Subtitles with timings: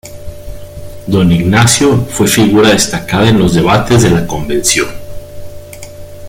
[1.05, 4.87] Don Ignacio fue figura destacada en los debates de la Convención.